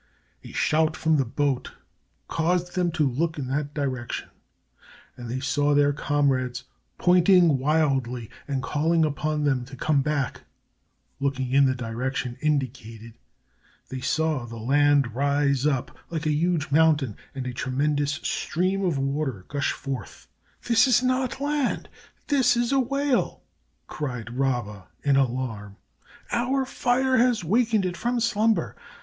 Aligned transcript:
A 0.43 0.51
shout 0.51 0.97
from 0.97 1.17
the 1.17 1.25
boat 1.25 1.73
caused 2.27 2.73
them 2.73 2.91
to 2.93 3.07
look 3.07 3.37
in 3.37 3.45
that 3.49 3.71
direction, 3.75 4.29
and 5.15 5.29
they 5.29 5.39
saw 5.39 5.75
their 5.75 5.93
comrades 5.93 6.63
pointing 6.97 7.59
wildly 7.59 8.27
and 8.47 8.63
calling 8.63 9.05
upon 9.05 9.43
them 9.43 9.63
to 9.65 9.75
come 9.75 10.01
back. 10.01 10.41
Looking 11.19 11.51
in 11.51 11.67
the 11.67 11.75
direction 11.75 12.35
indicated, 12.41 13.13
they 13.89 14.01
saw 14.01 14.47
the 14.47 14.57
land 14.57 15.13
rise 15.13 15.67
up 15.67 15.95
like 16.09 16.25
a 16.25 16.31
huge 16.33 16.71
mountain 16.71 17.15
and 17.35 17.45
a 17.45 17.53
tremendous 17.53 18.13
stream 18.23 18.83
of 18.83 18.97
water 18.97 19.45
gush 19.49 19.71
forth. 19.71 20.27
"This 20.63 20.87
is 20.87 21.03
not 21.03 21.39
land; 21.39 21.89
this 22.25 22.57
is 22.57 22.71
a 22.71 22.79
whale," 22.79 23.43
cried 23.85 24.35
Rabba, 24.35 24.87
in 25.03 25.15
alarm. 25.15 25.75
"Our 26.31 26.65
fire 26.65 27.17
has 27.17 27.43
wakened 27.43 27.85
it 27.85 27.95
from 27.95 28.19
slumber. 28.19 28.75